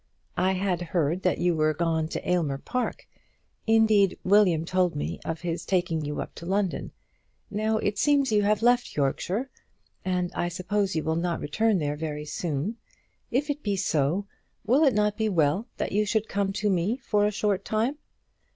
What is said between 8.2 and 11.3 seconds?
you have left Yorkshire, and I suppose you will